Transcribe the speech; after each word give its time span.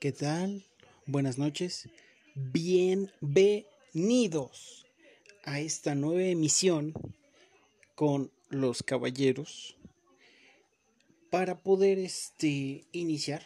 ¿Qué 0.00 0.10
tal? 0.12 0.66
Buenas 1.04 1.36
noches. 1.36 1.90
Bienvenidos 2.34 4.86
a 5.44 5.60
esta 5.60 5.94
nueva 5.94 6.22
emisión 6.22 6.94
con 7.96 8.32
los 8.48 8.82
caballeros 8.82 9.76
para 11.28 11.62
poder 11.62 11.98
este 11.98 12.86
iniciar 12.92 13.44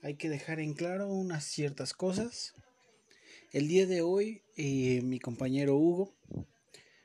hay 0.00 0.14
que 0.14 0.28
dejar 0.28 0.60
en 0.60 0.74
claro 0.74 1.08
unas 1.08 1.44
ciertas 1.44 1.92
cosas 1.92 2.54
el 3.52 3.66
día 3.66 3.86
de 3.86 4.02
hoy 4.02 4.42
eh, 4.56 5.00
mi 5.02 5.18
compañero 5.18 5.74
Hugo 5.74 6.14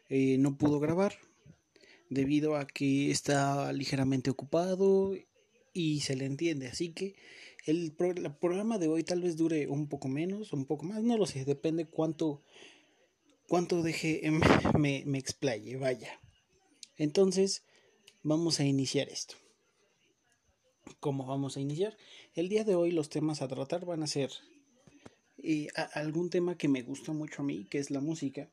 eh, 0.09 0.37
no 0.37 0.59
pudo 0.59 0.79
grabar 0.79 1.17
debido 2.11 2.55
a 2.55 2.67
que 2.67 3.09
está 3.09 3.73
ligeramente 3.73 4.29
ocupado 4.29 5.15
y 5.73 6.01
se 6.01 6.15
le 6.15 6.25
entiende 6.25 6.67
así 6.67 6.91
que 6.91 7.15
el, 7.65 7.93
programa 7.93 8.77
de 8.77 8.87
hoy 8.87 9.03
tal 9.03 9.21
vez 9.21 9.37
dure 9.37 9.67
un 9.67 9.87
poco 9.87 10.07
menos, 10.07 10.53
un 10.53 10.65
poco 10.65 10.85
más, 10.85 11.03
no 11.03 11.17
lo 11.17 11.25
sé, 11.25 11.45
depende 11.45 11.85
cuánto, 11.85 12.43
cuánto 13.47 13.83
deje, 13.83 14.21
me, 14.79 15.03
me 15.05 15.17
explaye, 15.17 15.77
vaya. 15.77 16.19
Entonces, 16.97 17.63
vamos 18.23 18.59
a 18.59 18.65
iniciar 18.65 19.09
esto. 19.09 19.35
¿Cómo 20.99 21.25
vamos 21.25 21.57
a 21.57 21.61
iniciar? 21.61 21.97
El 22.33 22.49
día 22.49 22.63
de 22.63 22.75
hoy 22.75 22.91
los 22.91 23.09
temas 23.09 23.41
a 23.41 23.47
tratar 23.47 23.85
van 23.85 24.03
a 24.03 24.07
ser 24.07 24.31
eh, 25.37 25.67
algún 25.93 26.29
tema 26.29 26.57
que 26.57 26.67
me 26.67 26.81
gusta 26.83 27.13
mucho 27.13 27.41
a 27.41 27.45
mí, 27.45 27.65
que 27.65 27.79
es 27.79 27.91
la 27.91 28.01
música, 28.01 28.49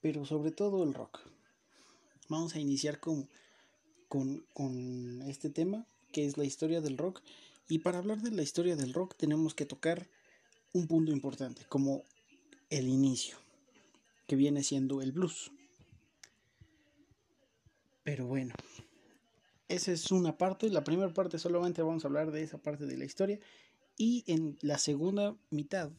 pero 0.00 0.24
sobre 0.24 0.50
todo 0.50 0.84
el 0.84 0.94
rock. 0.94 1.20
Vamos 2.28 2.54
a 2.54 2.60
iniciar 2.60 3.00
con, 3.00 3.28
con, 4.08 4.46
con 4.54 5.22
este 5.22 5.50
tema, 5.50 5.86
que 6.12 6.24
es 6.24 6.38
la 6.38 6.44
historia 6.44 6.80
del 6.80 6.96
rock 6.96 7.22
y 7.68 7.80
para 7.80 7.98
hablar 7.98 8.22
de 8.22 8.30
la 8.30 8.42
historia 8.42 8.76
del 8.76 8.94
rock 8.94 9.16
tenemos 9.16 9.54
que 9.54 9.66
tocar 9.66 10.08
un 10.72 10.86
punto 10.86 11.12
importante, 11.12 11.64
como 11.68 12.04
el 12.70 12.88
inicio, 12.88 13.36
que 14.26 14.36
viene 14.36 14.62
siendo 14.62 15.02
el 15.02 15.12
blues. 15.12 15.50
Pero 18.04 18.26
bueno, 18.26 18.54
esa 19.68 19.92
es 19.92 20.10
una 20.10 20.38
parte, 20.38 20.70
la 20.70 20.84
primera 20.84 21.12
parte 21.12 21.38
solamente 21.38 21.82
vamos 21.82 22.04
a 22.04 22.08
hablar 22.08 22.30
de 22.30 22.42
esa 22.42 22.58
parte 22.58 22.86
de 22.86 22.96
la 22.96 23.04
historia 23.04 23.38
y 23.98 24.24
en 24.26 24.56
la 24.62 24.78
segunda 24.78 25.36
mitad 25.50 25.90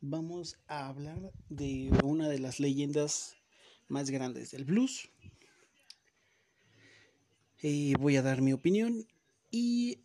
vamos 0.00 0.56
a 0.68 0.86
hablar 0.86 1.32
de 1.48 1.90
una 2.04 2.28
de 2.28 2.38
las 2.38 2.60
leyendas 2.60 3.36
más 3.88 4.10
grandes 4.10 4.52
del 4.52 4.64
blues. 4.64 5.10
Eh, 7.60 7.94
voy 7.98 8.16
a 8.16 8.22
dar 8.22 8.40
mi 8.40 8.52
opinión 8.52 9.08
y 9.50 9.98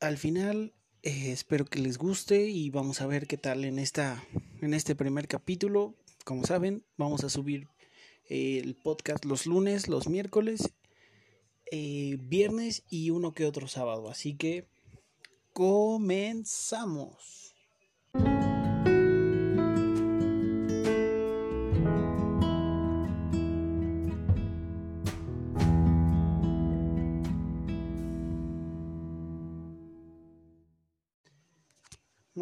al 0.00 0.18
final 0.18 0.74
eh, 1.02 1.32
espero 1.32 1.64
que 1.64 1.80
les 1.80 1.98
guste 1.98 2.48
y 2.48 2.70
vamos 2.70 3.00
a 3.00 3.06
ver 3.06 3.26
qué 3.26 3.36
tal 3.36 3.64
en 3.64 3.78
esta 3.78 4.22
en 4.60 4.74
este 4.74 4.94
primer 4.94 5.28
capítulo. 5.28 5.94
Como 6.24 6.44
saben 6.44 6.84
vamos 6.96 7.24
a 7.24 7.30
subir 7.30 7.68
eh, 8.28 8.60
el 8.62 8.74
podcast 8.74 9.24
los 9.24 9.46
lunes 9.46 9.88
los 9.88 10.08
miércoles 10.08 10.72
eh, 11.70 12.16
viernes 12.20 12.84
y 12.88 13.10
uno 13.10 13.32
que 13.32 13.46
otro 13.46 13.68
sábado. 13.68 14.08
Así 14.08 14.36
que 14.36 14.68
comenzamos 15.52 17.53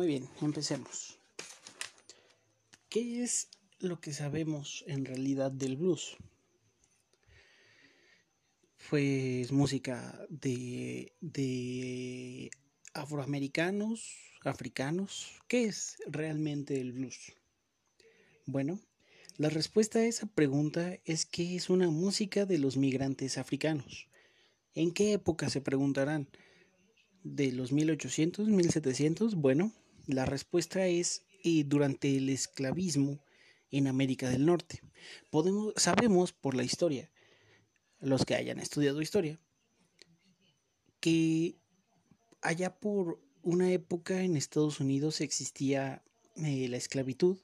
Muy 0.03 0.09
bien, 0.09 0.29
empecemos. 0.41 1.17
¿Qué 2.89 3.23
es 3.23 3.47
lo 3.79 4.01
que 4.01 4.13
sabemos 4.13 4.83
en 4.89 5.05
realidad 5.05 5.53
del 5.53 5.77
blues? 5.77 6.17
Pues 8.91 9.53
música 9.53 10.27
de, 10.29 11.13
de 11.21 12.51
afroamericanos, 12.95 14.03
africanos. 14.43 15.41
¿Qué 15.47 15.67
es 15.67 15.99
realmente 16.09 16.81
el 16.81 16.91
blues? 16.91 17.35
Bueno, 18.45 18.81
la 19.37 19.51
respuesta 19.51 20.01
a 20.01 20.07
esa 20.07 20.27
pregunta 20.27 20.99
es 21.05 21.27
que 21.27 21.55
es 21.55 21.71
una 21.71 21.91
música 21.91 22.45
de 22.45 22.59
los 22.59 22.77
migrantes 22.77 23.39
africanos. 23.39 24.09
¿En 24.75 24.91
qué 24.91 25.13
época 25.13 25.49
se 25.49 25.61
preguntarán? 25.61 26.27
¿De 27.23 27.53
los 27.53 27.71
1800, 27.71 28.49
1700? 28.49 29.37
Bueno, 29.37 29.73
la 30.07 30.25
respuesta 30.25 30.87
es 30.87 31.25
eh, 31.45 31.65
durante 31.65 32.17
el 32.17 32.29
esclavismo 32.29 33.25
en 33.71 33.87
América 33.87 34.29
del 34.29 34.47
Norte. 34.47 34.83
Podemos, 35.31 35.73
sabemos 35.77 36.33
por 36.33 36.55
la 36.55 36.63
historia, 36.63 37.11
los 38.01 38.25
que 38.25 38.35
hayan 38.35 38.59
estudiado 38.59 39.01
historia, 39.01 39.41
que 41.01 41.57
allá 42.41 42.79
por 42.79 43.21
una 43.43 43.73
época 43.73 44.23
en 44.23 44.37
Estados 44.37 44.81
Unidos 44.81 45.21
existía 45.21 46.03
eh, 46.37 46.69
la 46.69 46.77
esclavitud 46.77 47.39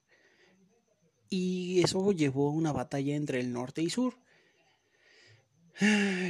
y 1.28 1.82
eso 1.82 2.12
llevó 2.12 2.48
a 2.48 2.52
una 2.52 2.72
batalla 2.72 3.14
entre 3.14 3.40
el 3.40 3.52
norte 3.52 3.82
y 3.82 3.90
sur. 3.90 4.14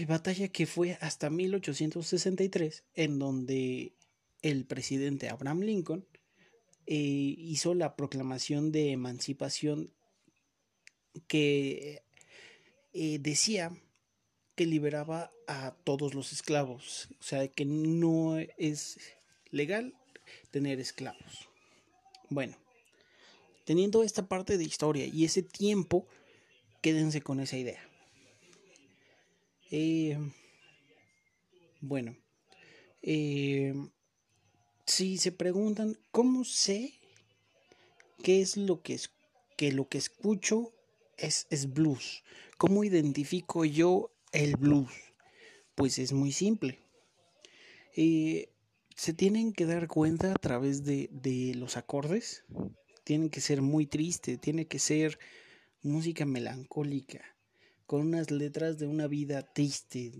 batalla 0.09 0.49
que 0.49 0.67
fue 0.67 0.99
hasta 1.01 1.31
1863, 1.31 2.85
en 2.95 3.19
donde 3.19 3.95
el 4.43 4.65
presidente 4.65 5.29
Abraham 5.29 5.61
Lincoln 5.61 6.07
eh, 6.91 7.35
hizo 7.37 7.75
la 7.75 7.97
proclamación 7.97 8.73
de 8.73 8.93
emancipación 8.93 9.93
que 11.27 12.03
eh, 12.95 13.19
decía 13.21 13.77
que 14.55 14.65
liberaba 14.65 15.31
a 15.47 15.77
todos 15.85 16.15
los 16.15 16.33
esclavos, 16.33 17.11
o 17.21 17.23
sea, 17.23 17.47
que 17.49 17.67
no 17.67 18.39
es 18.39 18.99
legal 19.51 19.95
tener 20.51 20.81
esclavos. 20.81 21.51
Bueno, 22.31 22.57
teniendo 23.67 24.03
esta 24.03 24.27
parte 24.27 24.57
de 24.57 24.65
historia 24.65 25.05
y 25.05 25.27
ese 25.27 25.43
tiempo, 25.43 26.09
quédense 26.81 27.21
con 27.21 27.41
esa 27.41 27.59
idea. 27.59 27.87
Eh, 29.71 30.17
bueno, 31.83 32.17
eh, 33.03 33.75
si 34.89 35.19
se 35.19 35.33
preguntan 35.33 35.99
cómo 36.11 36.45
sé 36.45 36.95
qué 38.23 38.41
es 38.41 38.57
lo 38.57 38.83
que 38.83 38.95
es 38.95 39.11
que 39.57 39.73
lo 39.73 39.89
que 39.89 39.99
escucho 39.99 40.73
es, 41.17 41.47
es 41.51 41.73
blues, 41.73 42.23
cómo 42.59 42.85
identifico 42.85 43.65
yo 43.65 44.13
el 44.33 44.57
blues, 44.57 44.93
pues 45.75 45.99
es 45.99 46.13
muy 46.13 46.31
simple. 46.31 46.79
Eh, 47.97 48.53
se 48.95 49.13
tienen 49.13 49.53
que 49.53 49.67
dar 49.67 49.89
cuenta 49.89 50.31
a 50.31 50.37
través 50.37 50.85
de, 50.85 51.09
de 51.11 51.55
los 51.57 51.77
acordes, 51.77 52.45
tienen 53.03 53.31
que 53.31 53.41
ser 53.41 53.63
muy 53.63 53.87
triste, 53.87 54.39
tiene 54.39 54.69
que 54.69 54.79
ser 54.79 55.19
música 55.83 56.25
melancólica, 56.25 57.25
con 57.85 58.03
unas 58.03 58.31
letras 58.31 58.79
de 58.79 58.87
una 58.87 59.09
vida 59.09 59.43
triste, 59.43 60.13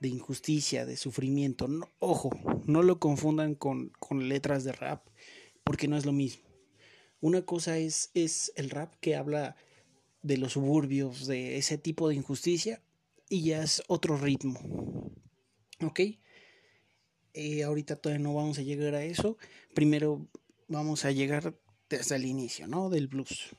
de 0.00 0.08
injusticia, 0.08 0.86
de 0.86 0.96
sufrimiento. 0.96 1.68
ojo, 1.98 2.30
no 2.66 2.82
lo 2.82 2.98
confundan 2.98 3.54
con, 3.54 3.90
con, 3.98 4.28
letras 4.28 4.64
de 4.64 4.72
rap, 4.72 5.06
porque 5.62 5.88
no 5.88 5.96
es 5.96 6.06
lo 6.06 6.12
mismo. 6.12 6.44
Una 7.20 7.42
cosa 7.42 7.78
es, 7.78 8.10
es 8.14 8.52
el 8.56 8.70
rap 8.70 8.94
que 9.00 9.14
habla 9.14 9.56
de 10.22 10.38
los 10.38 10.52
suburbios, 10.52 11.26
de 11.26 11.58
ese 11.58 11.78
tipo 11.78 12.08
de 12.08 12.14
injusticia, 12.14 12.82
y 13.28 13.44
ya 13.44 13.62
es 13.62 13.82
otro 13.86 14.16
ritmo. 14.16 14.58
¿Ok? 15.82 16.00
Eh, 17.32 17.62
ahorita 17.62 17.96
todavía 17.96 18.22
no 18.22 18.34
vamos 18.34 18.58
a 18.58 18.62
llegar 18.62 18.94
a 18.94 19.04
eso. 19.04 19.36
Primero 19.74 20.26
vamos 20.66 21.04
a 21.04 21.12
llegar 21.12 21.54
desde 21.88 22.16
el 22.16 22.24
inicio, 22.24 22.66
¿no? 22.66 22.90
Del 22.90 23.06
blues. 23.06 23.50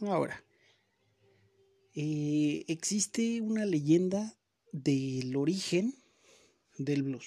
Ahora, 0.00 0.42
eh, 1.94 2.64
existe 2.68 3.40
una 3.40 3.64
leyenda 3.64 4.36
del 4.82 5.34
origen 5.36 5.94
del 6.76 7.02
blues. 7.02 7.26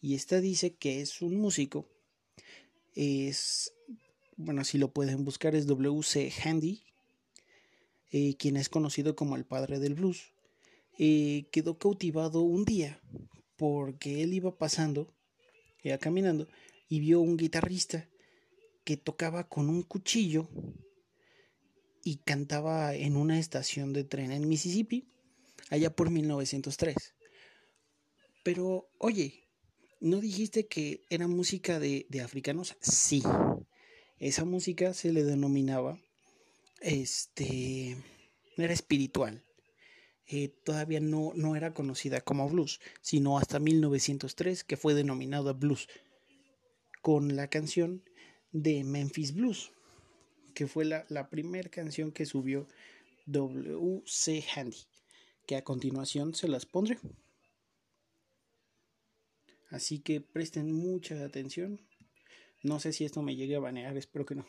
Y 0.00 0.14
esta 0.14 0.40
dice 0.40 0.74
que 0.74 1.00
es 1.00 1.20
un 1.20 1.36
músico. 1.36 1.88
Es, 2.94 3.74
bueno, 4.36 4.64
si 4.64 4.78
lo 4.78 4.92
pueden 4.92 5.24
buscar, 5.24 5.54
es 5.54 5.66
W.C. 5.66 6.32
Handy, 6.42 6.82
eh, 8.10 8.36
quien 8.36 8.56
es 8.56 8.68
conocido 8.68 9.16
como 9.16 9.36
el 9.36 9.44
padre 9.44 9.78
del 9.78 9.94
blues. 9.94 10.32
Eh, 10.98 11.46
quedó 11.52 11.78
cautivado 11.78 12.40
un 12.40 12.64
día 12.64 13.02
porque 13.56 14.22
él 14.22 14.32
iba 14.32 14.56
pasando, 14.56 15.14
iba 15.82 15.98
caminando, 15.98 16.48
y 16.88 17.00
vio 17.00 17.20
un 17.20 17.36
guitarrista 17.36 18.08
que 18.84 18.96
tocaba 18.96 19.48
con 19.48 19.68
un 19.68 19.82
cuchillo 19.82 20.48
y 22.02 22.16
cantaba 22.18 22.94
en 22.94 23.16
una 23.16 23.38
estación 23.38 23.92
de 23.92 24.04
tren 24.04 24.30
en 24.30 24.48
Mississippi 24.48 25.10
allá 25.70 25.94
por 25.94 26.10
1903. 26.10 27.14
Pero, 28.42 28.88
oye, 28.98 29.46
¿No 30.00 30.20
dijiste 30.20 30.66
que 30.66 31.02
era 31.08 31.26
música 31.26 31.80
de, 31.80 32.06
africanos? 32.22 32.76
Sí. 32.80 33.22
Esa 34.18 34.44
música 34.44 34.92
se 34.92 35.12
le 35.12 35.24
denominaba, 35.24 35.98
este, 36.80 37.96
era 38.56 38.72
espiritual. 38.74 39.42
Eh, 40.26 40.48
todavía 40.64 41.00
no, 41.00 41.32
no 41.34 41.56
era 41.56 41.72
conocida 41.72 42.20
como 42.20 42.48
blues, 42.48 42.80
sino 43.00 43.38
hasta 43.38 43.58
1903 43.58 44.64
que 44.64 44.76
fue 44.76 44.94
denominada 44.94 45.52
blues, 45.54 45.88
con 47.00 47.36
la 47.36 47.48
canción 47.48 48.02
de 48.52 48.84
Memphis 48.84 49.34
Blues, 49.34 49.72
que 50.54 50.66
fue 50.66 50.84
la, 50.84 51.06
la 51.08 51.30
primera 51.30 51.70
canción 51.70 52.12
que 52.12 52.26
subió 52.26 52.66
W.C. 53.26 54.44
Handy, 54.54 54.84
que 55.46 55.56
a 55.56 55.64
continuación 55.64 56.34
se 56.34 56.48
las 56.48 56.66
pondré. 56.66 56.98
Así 59.70 60.00
que 60.00 60.20
presten 60.20 60.72
mucha 60.72 61.24
atención. 61.24 61.80
No 62.62 62.80
sé 62.80 62.92
si 62.92 63.04
esto 63.04 63.22
me 63.22 63.36
llegue 63.36 63.56
a 63.56 63.60
banear, 63.60 63.96
espero 63.96 64.26
que 64.26 64.34
no. 64.34 64.46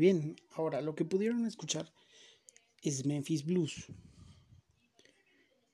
Bien, 0.00 0.36
ahora 0.52 0.80
lo 0.80 0.94
que 0.94 1.04
pudieron 1.04 1.46
escuchar 1.46 1.92
es 2.82 3.06
Memphis 3.06 3.44
Blues. 3.44 3.86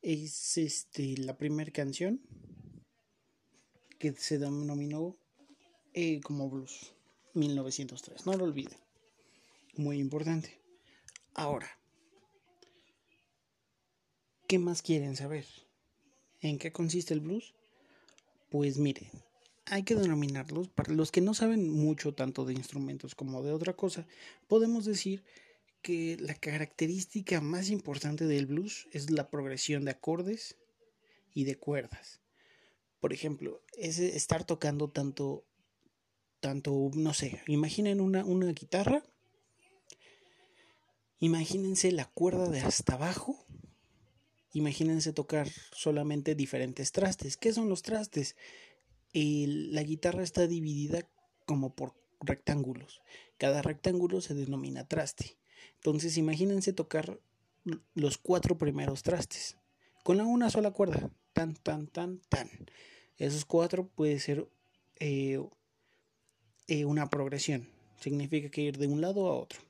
Es 0.02 0.58
este 0.58 1.16
la 1.16 1.36
primera 1.36 1.70
canción 1.72 2.20
que 3.98 4.12
se 4.12 4.38
denominó 4.38 5.16
eh, 5.94 6.20
como 6.20 6.50
blues 6.50 6.92
1903. 7.34 8.26
No 8.26 8.34
lo 8.34 8.44
olviden. 8.44 8.78
Muy 9.76 9.98
importante. 9.98 10.60
Ahora, 11.34 11.68
¿qué 14.46 14.58
más 14.58 14.82
quieren 14.82 15.16
saber? 15.16 15.46
¿En 16.40 16.58
qué 16.58 16.72
consiste 16.72 17.14
el 17.14 17.20
blues? 17.20 17.54
Pues 18.50 18.78
miren, 18.78 19.10
hay 19.66 19.82
que 19.82 19.94
denominarlos. 19.94 20.68
Para 20.68 20.92
los 20.94 21.12
que 21.12 21.20
no 21.20 21.34
saben 21.34 21.68
mucho 21.68 22.14
tanto 22.14 22.44
de 22.44 22.54
instrumentos 22.54 23.14
como 23.14 23.42
de 23.42 23.52
otra 23.52 23.74
cosa, 23.74 24.06
podemos 24.48 24.84
decir 24.84 25.24
que 25.82 26.16
la 26.18 26.34
característica 26.34 27.40
más 27.40 27.70
importante 27.70 28.26
del 28.26 28.46
blues 28.46 28.88
es 28.92 29.10
la 29.10 29.28
progresión 29.28 29.84
de 29.84 29.92
acordes 29.92 30.56
y 31.34 31.44
de 31.44 31.56
cuerdas. 31.56 32.20
Por 33.00 33.12
ejemplo, 33.12 33.62
es 33.76 33.98
estar 33.98 34.44
tocando 34.44 34.88
tanto, 34.88 35.44
tanto, 36.40 36.90
no 36.94 37.12
sé, 37.14 37.40
imaginen 37.46 38.00
una, 38.00 38.24
una 38.24 38.52
guitarra, 38.52 39.02
imagínense 41.18 41.92
la 41.92 42.06
cuerda 42.06 42.48
de 42.48 42.60
hasta 42.60 42.94
abajo, 42.94 43.44
imagínense 44.52 45.12
tocar 45.12 45.48
solamente 45.72 46.34
diferentes 46.34 46.90
trastes. 46.90 47.36
¿Qué 47.36 47.52
son 47.52 47.68
los 47.68 47.82
trastes? 47.82 48.34
La 49.16 49.82
guitarra 49.82 50.22
está 50.22 50.46
dividida 50.46 51.08
como 51.46 51.74
por 51.74 51.94
rectángulos. 52.20 53.00
Cada 53.38 53.62
rectángulo 53.62 54.20
se 54.20 54.34
denomina 54.34 54.86
traste. 54.86 55.38
Entonces 55.76 56.16
imagínense 56.18 56.72
tocar 56.72 57.18
los 57.94 58.18
cuatro 58.18 58.58
primeros 58.58 59.02
trastes 59.02 59.56
con 60.02 60.20
una 60.20 60.50
sola 60.50 60.70
cuerda. 60.70 61.10
Tan, 61.32 61.54
tan, 61.54 61.86
tan, 61.86 62.20
tan. 62.28 62.50
Esos 63.18 63.44
cuatro 63.44 63.88
puede 63.88 64.20
ser 64.20 64.48
eh, 64.98 65.40
eh, 66.68 66.84
una 66.84 67.08
progresión. 67.08 67.68
Significa 68.00 68.50
que 68.50 68.62
ir 68.62 68.78
de 68.78 68.86
un 68.86 69.00
lado 69.00 69.26
a 69.28 69.34
otro. 69.34 69.60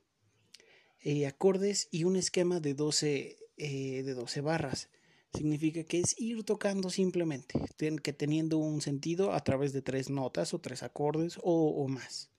Eh, 1.01 1.27
acordes 1.27 1.89
y 1.91 2.05
un 2.05 2.17
esquema 2.17 2.61
de 2.61 2.75
12, 2.75 3.37
de 3.57 4.15
12 4.15 4.41
barras 4.41 4.89
significa 5.37 5.85
que 5.85 6.01
es 6.01 6.19
ir 6.19 6.45
tocando 6.45 6.91
simplemente, 6.91 7.61
que 7.77 8.13
teniendo 8.13 8.59
un 8.59 8.81
sentido 8.81 9.33
a 9.33 9.45
través 9.45 9.73
de 9.73 9.83
tres 9.83 10.11
notas 10.11 10.55
o 10.55 10.61
tres 10.61 10.83
acordes 10.83 11.39
o, 11.43 11.87
más. 11.89 12.31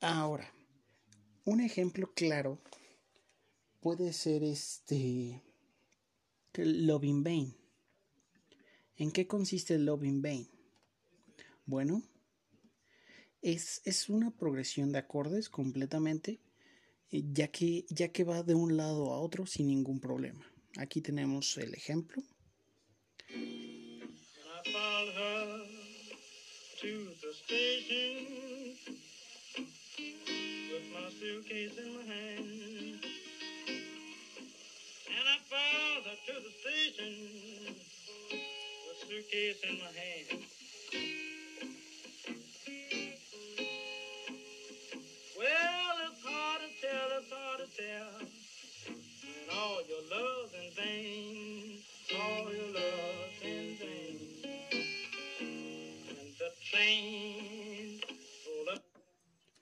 Ahora, 0.00 0.52
un 1.44 1.60
ejemplo 1.60 2.12
claro 2.14 2.58
puede 3.80 4.12
ser 4.12 4.42
este 4.42 5.42
Love 6.54 7.04
in 7.04 7.22
Vain. 7.22 7.56
¿En 8.96 9.10
qué 9.10 9.26
consiste 9.26 9.74
el 9.74 9.84
Love 9.84 10.04
in 10.04 10.22
Vain? 10.22 10.48
Bueno, 11.66 12.02
es, 13.42 13.82
es 13.84 14.08
una 14.08 14.30
progresión 14.30 14.92
de 14.92 14.98
acordes 14.98 15.50
completamente 15.50 16.40
ya 17.10 17.48
que, 17.48 17.84
ya 17.88 18.08
que 18.08 18.24
va 18.24 18.42
de 18.42 18.54
un 18.54 18.76
lado 18.76 19.12
a 19.12 19.20
otro 19.20 19.46
sin 19.46 19.68
ningún 19.68 20.00
problema. 20.00 20.44
Aquí 20.76 21.00
tenemos 21.00 21.56
el 21.58 21.74
ejemplo. 21.74 22.22
suitcase 39.08 39.62
in 39.68 39.78
my 39.78 39.86
hand. 39.86 41.25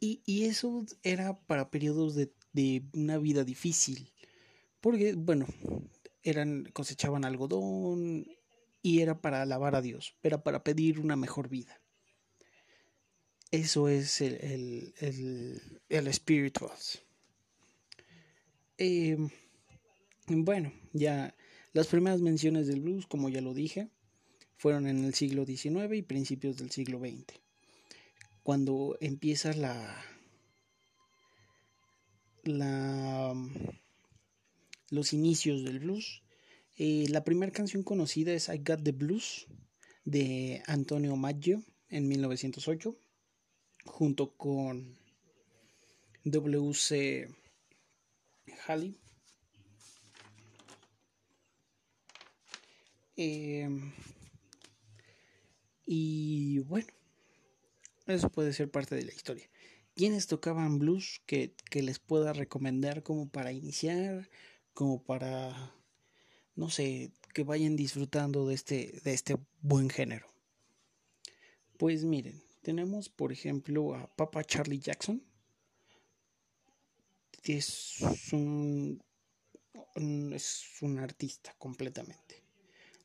y, 0.00 0.22
y, 0.24 0.44
eso 0.44 0.86
era 1.02 1.38
para 1.46 1.70
periodos 1.70 2.14
de, 2.14 2.32
de 2.54 2.84
una 2.94 3.18
vida 3.18 3.44
difícil. 3.44 4.14
Porque, 4.80 5.12
bueno, 5.12 5.46
eran 6.28 6.64
cosechaban 6.72 7.24
algodón 7.24 8.26
y 8.82 9.00
era 9.00 9.20
para 9.20 9.42
alabar 9.42 9.74
a 9.74 9.82
Dios, 9.82 10.14
era 10.22 10.42
para 10.42 10.62
pedir 10.62 11.00
una 11.00 11.16
mejor 11.16 11.48
vida. 11.48 11.80
Eso 13.50 13.88
es 13.88 14.20
el, 14.20 14.92
el, 15.00 15.80
el, 15.88 16.12
spirituals. 16.12 17.02
Em, 18.76 19.30
bueno, 20.26 20.72
ya 20.92 21.34
las 21.72 21.86
primeras 21.86 22.20
menciones 22.20 22.66
del 22.66 22.80
blues, 22.80 23.06
como 23.06 23.30
ya 23.30 23.40
lo 23.40 23.54
dije, 23.54 23.88
fueron 24.56 24.86
en 24.86 25.04
el 25.04 25.14
siglo 25.14 25.46
XIX 25.46 25.94
y 25.94 26.02
principios 26.02 26.56
del 26.58 26.70
siglo 26.70 26.98
XX, 26.98 27.40
cuando 28.42 28.98
empieza 29.00 29.54
la, 29.54 30.04
la 32.42 33.34
los 34.90 35.12
inicios 35.12 35.64
del 35.64 35.80
blues. 35.80 36.22
Eh, 36.76 37.06
la 37.08 37.24
primera 37.24 37.52
canción 37.52 37.82
conocida 37.82 38.32
es 38.32 38.48
I 38.48 38.58
Got 38.58 38.82
the 38.82 38.92
Blues 38.92 39.46
de 40.04 40.62
Antonio 40.66 41.16
Maggio 41.16 41.62
en 41.88 42.08
1908, 42.08 42.96
junto 43.84 44.36
con 44.36 44.96
W.C. 46.24 47.28
Halley. 48.66 48.96
Em, 53.16 53.92
y 55.84 56.60
bueno, 56.60 56.86
eso 58.06 58.30
puede 58.30 58.52
ser 58.52 58.70
parte 58.70 58.94
de 58.94 59.04
la 59.04 59.12
historia. 59.12 59.50
¿Quiénes 59.96 60.28
tocaban 60.28 60.78
blues 60.78 61.20
que, 61.26 61.54
que 61.70 61.82
les 61.82 61.98
pueda 61.98 62.32
recomendar 62.32 63.02
como 63.02 63.28
para 63.28 63.50
iniciar? 63.50 64.30
Como 64.78 65.02
para, 65.02 65.74
no 66.54 66.70
sé, 66.70 67.10
que 67.34 67.42
vayan 67.42 67.74
disfrutando 67.74 68.46
de 68.46 68.54
este, 68.54 69.00
de 69.02 69.12
este 69.12 69.36
buen 69.60 69.90
género. 69.90 70.28
Pues 71.76 72.04
miren, 72.04 72.40
tenemos 72.62 73.08
por 73.08 73.32
ejemplo 73.32 73.96
a 73.96 74.06
Papa 74.14 74.44
Charlie 74.44 74.78
Jackson, 74.78 75.20
es 77.42 77.96
un, 78.30 79.02
es 80.32 80.62
un 80.80 81.00
artista 81.00 81.56
completamente. 81.58 82.44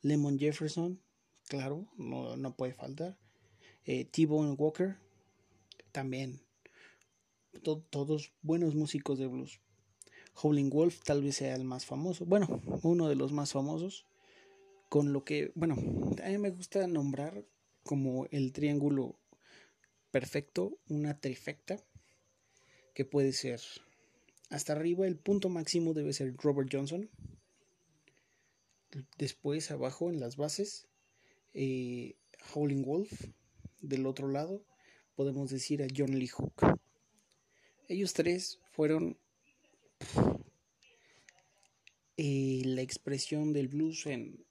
Lemon 0.02 0.38
Jefferson, 0.38 1.02
claro, 1.48 1.88
no, 1.96 2.36
no 2.36 2.54
puede 2.54 2.74
faltar. 2.74 3.18
Eh, 3.84 4.04
T-Bone 4.04 4.52
Walker, 4.52 4.96
también. 5.90 6.40
todos 7.90 8.30
buenos 8.42 8.76
músicos 8.76 9.18
de 9.18 9.26
blues. 9.26 9.58
Howling 10.42 10.70
Wolf 10.70 11.02
tal 11.02 11.22
vez 11.22 11.36
sea 11.36 11.54
el 11.54 11.64
más 11.64 11.86
famoso, 11.86 12.24
bueno, 12.24 12.60
uno 12.82 13.08
de 13.08 13.14
los 13.14 13.32
más 13.32 13.52
famosos, 13.52 14.06
con 14.88 15.12
lo 15.12 15.24
que, 15.24 15.52
bueno, 15.54 15.76
a 16.22 16.28
mí 16.28 16.38
me 16.38 16.50
gusta 16.50 16.86
nombrar 16.86 17.44
como 17.82 18.26
el 18.30 18.52
triángulo 18.52 19.18
perfecto, 20.10 20.78
una 20.88 21.18
trifecta, 21.20 21.78
que 22.94 23.04
puede 23.04 23.32
ser 23.32 23.60
hasta 24.50 24.72
arriba, 24.72 25.06
el 25.06 25.16
punto 25.16 25.48
máximo 25.48 25.94
debe 25.94 26.12
ser 26.12 26.36
Robert 26.36 26.68
Johnson, 26.70 27.10
después 29.18 29.70
abajo 29.70 30.10
en 30.10 30.20
las 30.20 30.36
bases, 30.36 30.86
eh, 31.52 32.16
Howling 32.54 32.84
Wolf, 32.84 33.12
del 33.80 34.06
otro 34.06 34.28
lado 34.28 34.64
podemos 35.14 35.50
decir 35.50 35.82
a 35.82 35.86
John 35.94 36.18
Lee 36.18 36.28
Hook. 36.28 36.54
Ellos 37.88 38.12
tres 38.12 38.60
fueron 38.70 39.18
eh, 42.16 42.62
la 42.64 42.82
expresión 42.82 43.52
del 43.52 43.68
blues 43.68 44.06
en 44.06 44.44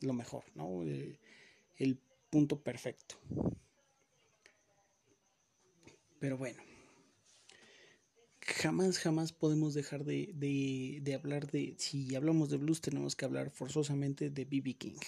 lo 0.00 0.12
mejor, 0.12 0.44
¿no? 0.54 0.82
El, 0.82 1.98
punto 2.30 2.60
perfecto. 2.60 3.14
Pero 6.18 6.36
bueno, 6.36 6.60
jamás, 8.40 8.98
jamás 8.98 9.32
podemos 9.32 9.72
dejar 9.72 10.04
de, 10.04 10.32
de, 11.00 11.14
hablar 11.14 11.48
de, 11.48 11.76
si 11.78 12.16
hablamos 12.16 12.50
de 12.50 12.56
blues 12.56 12.80
tenemos 12.80 13.14
que 13.14 13.24
hablar 13.24 13.50
forzosamente 13.50 14.30
de 14.30 14.44
B.B. 14.46 14.74
King. 14.74 14.98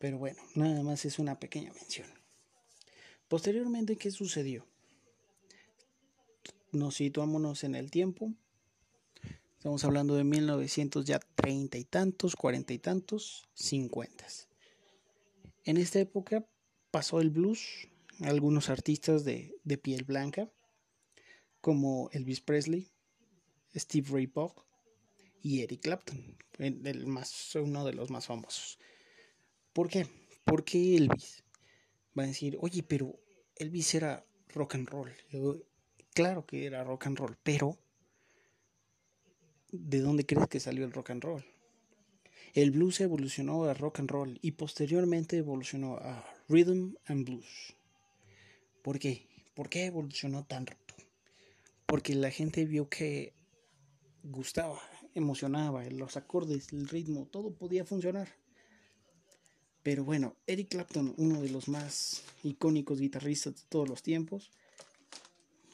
Pero 0.00 0.18
bueno, 0.18 0.42
nada 0.56 0.82
más 0.82 1.04
es 1.04 1.20
una 1.20 1.38
pequeña 1.38 1.72
mención. 1.72 2.08
Posteriormente, 3.28 3.94
¿qué 3.94 4.10
sucedió? 4.10 4.66
Nos 6.72 6.96
situámonos 6.96 7.64
en 7.64 7.74
el 7.74 7.90
tiempo. 7.90 8.32
Estamos 9.56 9.84
hablando 9.84 10.14
de 10.14 10.24
1900 10.24 11.04
ya 11.04 11.20
treinta 11.34 11.76
y 11.76 11.84
tantos, 11.84 12.34
cuarenta 12.34 12.72
y 12.72 12.78
tantos, 12.78 13.48
cincuentas. 13.54 14.48
En 15.64 15.76
esta 15.76 16.00
época 16.00 16.46
pasó 16.90 17.20
el 17.20 17.30
blues, 17.30 17.88
algunos 18.20 18.70
artistas 18.70 19.24
de, 19.24 19.54
piel 19.82 20.04
blanca, 20.04 20.50
como 21.60 22.08
Elvis 22.12 22.40
Presley, 22.40 22.90
Steve 23.74 24.08
Ray 24.10 24.26
Vaughan 24.26 24.64
y 25.42 25.60
Eric 25.60 25.82
Clapton, 25.82 26.38
el 26.58 27.06
más, 27.06 27.54
uno 27.56 27.84
de 27.84 27.92
los 27.92 28.10
más 28.10 28.26
famosos. 28.26 28.78
¿Por 29.72 29.88
qué? 29.88 30.06
Porque 30.44 30.96
Elvis 30.96 31.44
va 32.18 32.22
a 32.22 32.26
decir, 32.26 32.56
oye, 32.60 32.82
pero 32.82 33.20
Elvis 33.56 33.94
era 33.94 34.24
rock 34.48 34.76
and 34.76 34.88
roll 34.88 35.12
claro 36.14 36.46
que 36.46 36.66
era 36.66 36.84
rock 36.84 37.06
and 37.06 37.18
roll, 37.18 37.36
pero 37.42 37.78
¿de 39.72 40.00
dónde 40.00 40.26
crees 40.26 40.48
que 40.48 40.60
salió 40.60 40.84
el 40.84 40.92
rock 40.92 41.10
and 41.10 41.22
roll? 41.22 41.44
El 42.52 42.72
blues 42.72 43.00
evolucionó 43.00 43.64
a 43.64 43.74
rock 43.74 44.00
and 44.00 44.10
roll 44.10 44.38
y 44.42 44.52
posteriormente 44.52 45.36
evolucionó 45.36 45.96
a 45.96 46.24
rhythm 46.48 46.94
and 47.06 47.24
blues. 47.24 47.74
¿Por 48.82 48.98
qué? 48.98 49.28
¿Por 49.54 49.68
qué 49.68 49.86
evolucionó 49.86 50.44
tanto? 50.44 50.72
Porque 51.86 52.14
la 52.14 52.30
gente 52.30 52.64
vio 52.64 52.88
que 52.88 53.34
gustaba, 54.22 54.80
emocionaba, 55.14 55.84
los 55.84 56.16
acordes, 56.16 56.72
el 56.72 56.88
ritmo, 56.88 57.28
todo 57.30 57.52
podía 57.52 57.84
funcionar. 57.84 58.28
Pero 59.82 60.04
bueno, 60.04 60.36
Eric 60.46 60.68
Clapton, 60.68 61.14
uno 61.16 61.40
de 61.40 61.50
los 61.50 61.68
más 61.68 62.22
icónicos 62.42 63.00
guitarristas 63.00 63.54
de 63.54 63.62
todos 63.68 63.88
los 63.88 64.02
tiempos, 64.02 64.50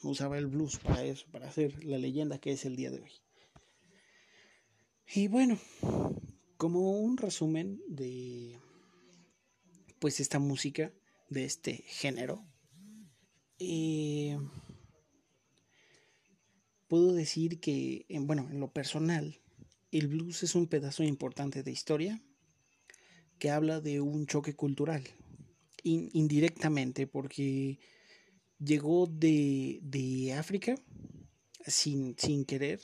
usaba 0.09 0.39
el 0.39 0.47
blues 0.47 0.79
para 0.79 1.05
eso, 1.05 1.27
para 1.31 1.49
hacer 1.49 1.85
la 1.85 1.99
leyenda 1.99 2.39
que 2.39 2.53
es 2.53 2.65
el 2.65 2.77
día 2.77 2.91
de 2.91 3.03
hoy. 3.03 3.13
Y 5.15 5.29
bueno, 5.29 5.59
como 6.57 6.99
un 7.01 7.17
resumen 7.17 7.81
de 7.89 8.59
pues 9.99 10.21
esta 10.21 10.39
música 10.39 10.93
de 11.31 11.45
este 11.45 11.85
género, 11.87 12.45
eh, 13.59 14.39
puedo 16.89 17.13
decir 17.13 17.61
que, 17.61 18.07
bueno, 18.21 18.49
en 18.51 18.61
lo 18.61 18.73
personal, 18.73 19.41
el 19.91 20.09
blues 20.09 20.43
es 20.43 20.55
un 20.55 20.67
pedazo 20.67 21.03
importante 21.03 21.63
de 21.63 21.71
historia 21.73 22.23
que 23.39 23.51
habla 23.51 23.81
de 23.81 24.01
un 24.01 24.27
choque 24.27 24.55
cultural, 24.55 25.05
indirectamente, 25.83 27.07
porque 27.07 27.79
llegó 28.59 29.07
de, 29.07 30.35
África 30.39 30.75
sin, 31.67 32.15
querer. 32.45 32.81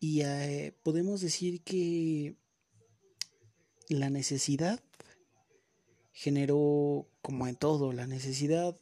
Y 0.00 0.22
eh, 0.22 0.74
podemos 0.82 1.20
decir 1.20 1.62
que 1.62 2.36
la 3.88 4.10
necesidad 4.10 4.80
generó, 6.12 7.08
como 7.22 7.48
en 7.48 7.56
todo, 7.56 7.92
la 7.92 8.06
necesidad 8.06 8.76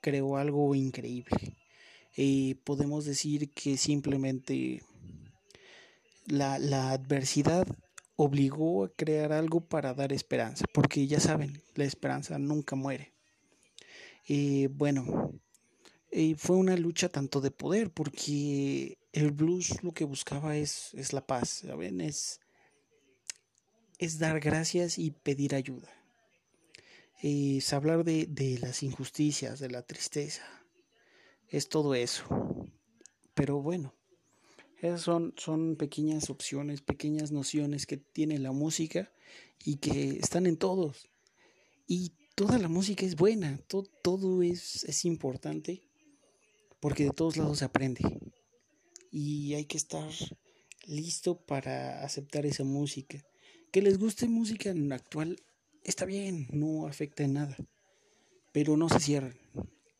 creó 0.00 0.36
algo 0.36 0.74
increíble. 0.74 1.56
y 2.16 2.54
podemos 2.54 3.04
decir 3.04 3.50
que 3.52 3.76
simplemente 3.76 4.82
la, 6.26 6.58
la 6.58 6.90
adversidad 6.90 7.66
obligó 8.16 8.84
a 8.84 8.88
crear 8.88 9.32
algo 9.32 9.60
para 9.60 9.94
dar 9.94 10.12
esperanza, 10.12 10.64
porque 10.74 11.06
ya 11.06 11.20
saben, 11.20 11.62
la 11.76 11.84
esperanza 11.84 12.38
nunca 12.38 12.74
muere. 12.74 13.17
Bueno, 14.70 15.32
eh, 16.10 16.34
fue 16.36 16.56
una 16.56 16.76
lucha 16.76 17.08
tanto 17.08 17.40
de 17.40 17.50
poder, 17.50 17.90
porque 17.90 18.98
el 19.12 19.30
blues 19.32 19.82
lo 19.82 19.92
que 19.92 20.04
buscaba 20.04 20.56
es, 20.56 20.94
es 20.94 21.12
la 21.12 21.26
paz, 21.26 21.62
¿saben? 21.66 22.00
Es, 22.00 22.40
es 23.98 24.18
dar 24.18 24.40
gracias 24.40 24.98
y 24.98 25.10
pedir 25.10 25.54
ayuda. 25.54 25.88
Es 27.20 27.72
hablar 27.72 28.04
de, 28.04 28.26
de 28.26 28.58
las 28.58 28.82
injusticias, 28.82 29.58
de 29.58 29.70
la 29.70 29.82
tristeza. 29.82 30.44
Es 31.48 31.68
todo 31.68 31.94
eso. 31.94 32.24
Pero 33.34 33.60
bueno, 33.60 33.94
esas 34.80 35.00
son, 35.02 35.34
son 35.36 35.76
pequeñas 35.76 36.30
opciones, 36.30 36.82
pequeñas 36.82 37.32
nociones 37.32 37.86
que 37.86 37.96
tiene 37.96 38.38
la 38.38 38.52
música 38.52 39.12
y 39.64 39.76
que 39.76 40.18
están 40.18 40.46
en 40.46 40.56
todos. 40.56 41.10
Y 41.86 42.12
toda 42.38 42.56
la 42.56 42.68
música 42.68 43.04
es 43.04 43.16
buena, 43.16 43.58
todo, 43.66 44.42
es, 44.44 44.84
es 44.84 45.04
importante, 45.04 45.82
porque 46.78 47.02
de 47.02 47.10
todos 47.10 47.36
lados 47.36 47.58
se 47.58 47.64
aprende. 47.64 48.00
Y 49.10 49.54
hay 49.54 49.64
que 49.64 49.76
estar 49.76 50.08
listo 50.86 51.36
para 51.36 52.04
aceptar 52.04 52.46
esa 52.46 52.62
música. 52.62 53.18
Que 53.72 53.82
les 53.82 53.98
guste 53.98 54.28
música 54.28 54.72
actual 54.92 55.42
está 55.82 56.04
bien, 56.04 56.46
no 56.52 56.86
afecta 56.86 57.24
en 57.24 57.32
nada. 57.32 57.56
Pero 58.52 58.76
no 58.76 58.88
se 58.88 59.00
cierren. 59.00 59.36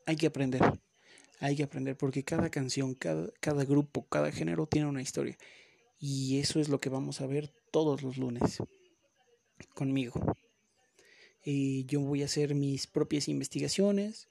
Hay 0.07 0.15
que 0.15 0.29
aprender. 0.29 0.63
hay 1.41 1.57
que 1.57 1.65
aprender 1.65 1.97
porque 1.97 2.23
cada 2.23 2.51
canción, 2.51 2.95
cada, 2.95 3.33
cada 3.41 3.65
grupo, 3.65 4.07
cada 4.07 4.31
género 4.31 4.69
tiene 4.69 4.87
una 4.87 5.03
historia. 5.03 5.37
Y 5.99 6.39
eso 6.39 6.61
es 6.61 6.69
lo 6.69 6.81
que 6.81 6.89
vamos 6.89 7.21
a 7.21 7.27
ver 7.27 7.53
todos 7.73 8.05
los 8.05 8.17
lunes 8.17 8.59
conmigo. 9.75 10.23
Y 11.51 11.87
yo 11.87 12.03
voy 12.03 12.21
a 12.21 12.27
hacer 12.27 12.55
mis 12.55 12.87
propias 12.87 13.27
investigaciones, 13.27 14.29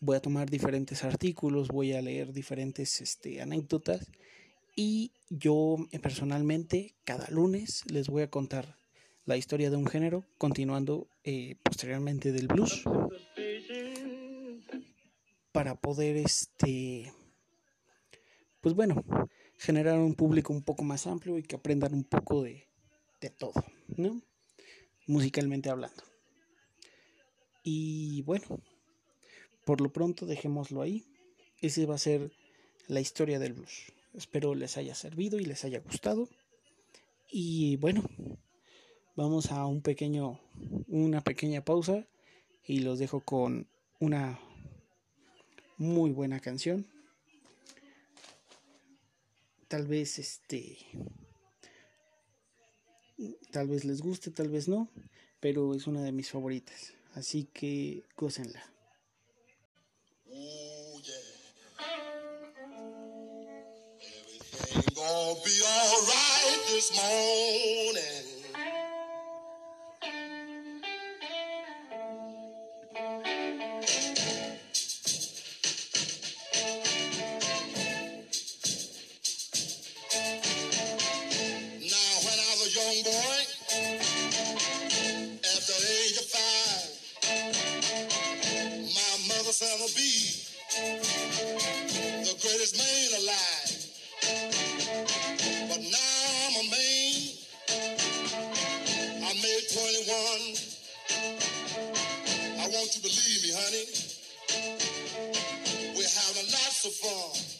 voy 0.00 0.16
a 0.16 0.22
tomar 0.22 0.48
diferentes 0.48 1.04
artículos, 1.04 1.68
voy 1.68 1.92
a 1.92 2.00
leer 2.00 2.32
diferentes 2.32 3.02
este, 3.02 3.42
anécdotas 3.42 4.10
y 4.74 5.12
yo 5.28 5.76
eh, 5.92 5.98
personalmente 5.98 6.94
cada 7.04 7.28
lunes 7.28 7.82
les 7.92 8.08
voy 8.08 8.22
a 8.22 8.30
contar 8.30 8.78
la 9.26 9.36
historia 9.36 9.68
de 9.68 9.76
un 9.76 9.86
género, 9.86 10.24
continuando 10.38 11.06
eh, 11.22 11.56
posteriormente 11.62 12.32
del 12.32 12.48
blues, 12.48 12.82
para 15.52 15.74
poder, 15.74 16.16
este, 16.16 17.12
pues 18.62 18.74
bueno, 18.74 19.04
generar 19.58 19.98
un 19.98 20.14
público 20.14 20.54
un 20.54 20.62
poco 20.62 20.82
más 20.82 21.06
amplio 21.06 21.36
y 21.36 21.42
que 21.42 21.56
aprendan 21.56 21.92
un 21.92 22.04
poco 22.04 22.42
de, 22.42 22.68
de 23.20 23.28
todo, 23.28 23.62
¿no? 23.98 24.22
Musicalmente 25.06 25.68
hablando. 25.68 26.13
Y 27.64 28.20
bueno, 28.22 28.60
por 29.64 29.80
lo 29.80 29.90
pronto 29.90 30.26
dejémoslo 30.26 30.82
ahí. 30.82 31.04
Ese 31.60 31.86
va 31.86 31.94
a 31.94 31.98
ser 31.98 32.30
la 32.88 33.00
historia 33.00 33.38
del 33.38 33.54
blues. 33.54 33.92
Espero 34.12 34.54
les 34.54 34.76
haya 34.76 34.94
servido 34.94 35.40
y 35.40 35.46
les 35.46 35.64
haya 35.64 35.80
gustado. 35.80 36.28
Y 37.30 37.76
bueno, 37.76 38.04
vamos 39.16 39.50
a 39.50 39.64
un 39.64 39.80
pequeño, 39.80 40.38
una 40.88 41.22
pequeña 41.22 41.64
pausa 41.64 42.06
y 42.66 42.80
los 42.80 42.98
dejo 42.98 43.20
con 43.20 43.66
una 43.98 44.38
muy 45.78 46.10
buena 46.10 46.40
canción. 46.40 46.86
Tal 49.68 49.86
vez 49.86 50.18
este, 50.18 50.76
tal 53.50 53.68
vez 53.68 53.84
les 53.84 54.02
guste, 54.02 54.30
tal 54.30 54.50
vez 54.50 54.68
no, 54.68 54.88
pero 55.40 55.74
es 55.74 55.86
una 55.86 56.02
de 56.02 56.12
mis 56.12 56.30
favoritas. 56.30 56.92
Así 57.14 57.44
que 57.52 58.02
gócenla. 58.16 58.74
The 90.74 92.34
greatest 92.42 92.76
man 92.76 93.10
alive. 93.20 93.70
But 95.68 95.80
now 95.80 96.24
I'm 96.46 96.56
a 96.56 96.70
man. 96.70 97.14
I 99.22 99.34
made 99.40 99.66
21. 99.70 100.74
I 102.58 102.68
want 102.68 102.90
you 102.90 102.90
to 102.90 103.00
believe 103.02 103.42
me, 103.44 103.50
honey. 103.54 103.86
We're 105.96 106.08
having 106.08 106.50
lots 106.50 106.84
of 106.86 106.94
fun. 106.94 107.54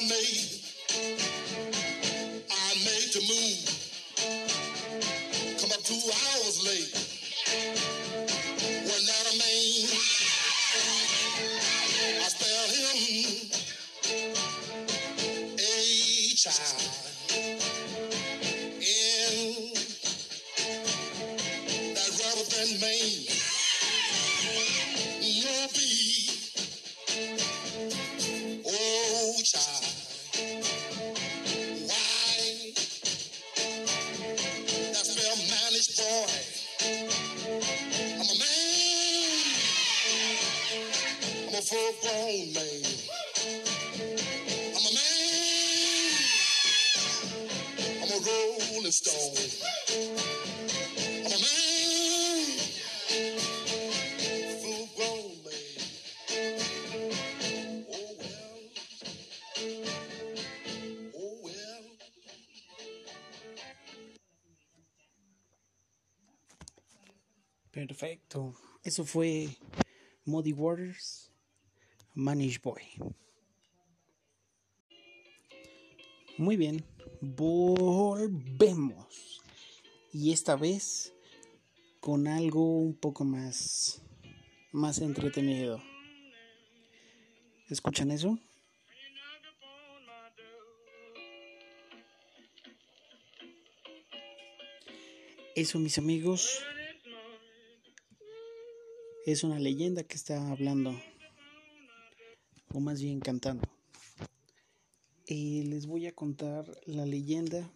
Just 0.00 0.10
me, 0.10 0.57
full 41.68 41.92
man. 42.54 42.82
I'm 44.74 44.84
a 44.86 44.92
man. 44.96 46.12
I'm 48.02 48.08
a 48.08 48.18
rolling 48.24 48.92
stone. 48.92 49.36
I'm 51.24 51.32
a 51.32 51.38
man. 51.44 52.46
Full 54.62 54.86
grown 54.96 55.32
man. 55.44 55.76
Oh 57.90 58.12
well. 58.18 58.58
Oh 61.16 61.34
well. 61.44 61.84
Perfecto. 67.72 68.54
Eso 68.84 69.04
fue 69.04 69.58
Muddy 70.24 70.52
Waters, 70.52 71.27
Manish 72.18 72.60
Boy. 72.60 72.82
Muy 76.36 76.56
bien, 76.56 76.84
volvemos. 77.20 79.06
Y 80.12 80.32
esta 80.32 80.56
vez 80.56 81.14
con 82.00 82.26
algo 82.26 82.80
un 82.80 82.96
poco 82.96 83.24
más 83.24 84.02
más 84.72 84.98
entretenido. 85.00 85.80
¿Escuchan 87.68 88.10
eso? 88.10 88.36
Eso, 95.54 95.78
mis 95.78 95.98
amigos, 95.98 96.64
es 99.24 99.44
una 99.44 99.60
leyenda 99.60 100.02
que 100.02 100.16
está 100.16 100.50
hablando, 100.50 101.00
o 102.72 102.80
más 102.80 103.00
bien 103.02 103.20
cantando. 103.20 103.68
Les 105.26 105.86
voy 105.86 106.06
a 106.06 106.14
contar 106.14 106.70
la 106.86 107.04
leyenda 107.04 107.70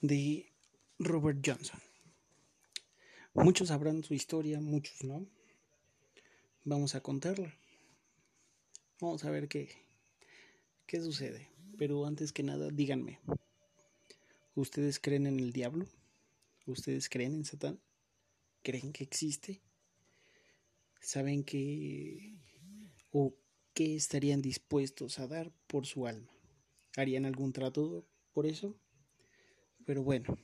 de 0.00 0.52
Robert 0.98 1.40
Johnson. 1.44 1.80
Muchos 3.34 3.68
sabrán 3.68 4.04
su 4.04 4.14
historia, 4.14 4.60
muchos 4.60 5.04
no. 5.04 5.26
Vamos 6.64 6.94
a 6.94 7.00
contarla. 7.00 7.54
Vamos 9.00 9.24
a 9.24 9.30
ver 9.30 9.48
qué, 9.48 9.70
qué 10.86 11.00
sucede. 11.00 11.48
Pero 11.78 12.04
antes 12.06 12.32
que 12.32 12.42
nada, 12.42 12.68
díganme, 12.70 13.20
¿Ustedes 14.58 14.98
creen 14.98 15.28
en 15.28 15.38
el 15.38 15.52
diablo? 15.52 15.86
¿Ustedes 16.66 17.08
creen 17.08 17.32
en 17.32 17.44
Satán? 17.44 17.80
¿Creen 18.64 18.92
que 18.92 19.04
existe? 19.04 19.62
¿Saben 21.00 21.44
que 21.44 22.34
o 23.12 23.36
qué 23.78 23.94
estarían 23.94 24.42
dispuestos 24.42 25.20
a 25.20 25.28
dar 25.28 25.52
por 25.68 25.86
su 25.86 26.08
alma? 26.08 26.32
¿Harían 26.96 27.24
algún 27.26 27.52
trato 27.52 28.04
por 28.32 28.44
eso? 28.44 28.74
Pero 29.86 30.02
bueno, 30.02 30.36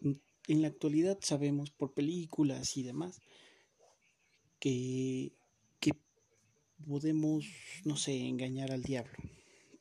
en 0.00 0.60
la 0.60 0.66
actualidad 0.66 1.16
sabemos 1.22 1.70
por 1.70 1.94
películas 1.94 2.76
y 2.76 2.82
demás 2.82 3.20
que, 4.58 5.30
que 5.78 5.92
podemos, 6.84 7.46
no 7.84 7.96
sé, 7.96 8.18
engañar 8.18 8.72
al 8.72 8.82
diablo. 8.82 9.16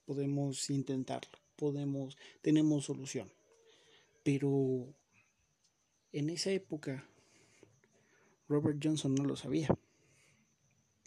Podemos 0.05 0.69
intentarlo, 0.69 1.39
podemos, 1.55 2.19
tenemos 2.43 2.85
solución. 2.85 3.31
Pero 4.21 4.93
en 6.11 6.29
esa 6.29 6.51
época 6.51 7.09
Robert 8.47 8.77
Johnson 8.79 9.15
no 9.15 9.25
lo 9.25 9.35
sabía. 9.35 9.75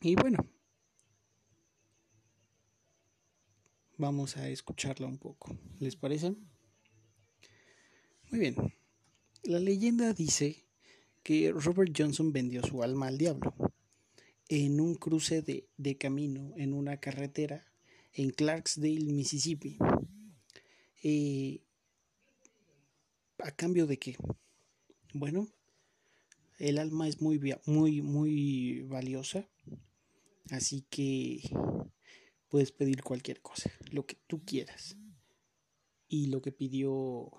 Y 0.01 0.17
bueno, 0.17 0.45
vamos 4.03 4.37
a 4.37 4.49
escucharla 4.49 5.07
un 5.07 5.17
poco. 5.17 5.57
¿Les 5.79 5.95
parece? 5.95 6.35
Muy 8.31 8.41
bien. 8.41 8.57
La 9.45 9.61
leyenda 9.61 10.13
dice 10.13 10.67
que 11.23 11.53
Robert 11.53 11.95
Johnson 11.97 12.33
vendió 12.33 12.65
su 12.65 12.83
alma 12.83 13.07
al 13.07 13.17
diablo 13.17 13.55
en 14.49 14.81
un 14.81 14.97
cruce 14.97 15.41
de, 15.43 15.69
de 15.77 15.97
camino 15.97 16.53
en 16.57 16.75
una 16.75 16.97
carretera 16.99 17.65
en 18.13 18.31
Clarksdale, 18.31 19.05
Mississippi. 19.05 19.79
Eh, 21.05 21.63
¿A 23.39 23.53
cambio 23.53 23.87
de 23.87 23.99
qué? 23.99 24.17
Bueno, 25.15 25.49
el 26.59 26.79
alma 26.79 27.07
es 27.07 27.21
muy, 27.21 27.41
muy, 27.67 28.03
muy 28.03 28.83
valiosa, 28.83 29.49
así 30.51 30.85
que 30.91 31.41
puedes 32.53 32.71
pedir 32.71 33.03
cualquier 33.03 33.41
cosa, 33.41 33.73
lo 33.93 34.05
que 34.05 34.15
tú 34.27 34.45
quieras. 34.45 34.95
Y 36.07 36.27
lo 36.27 36.43
que 36.43 36.53
pidió 36.53 37.31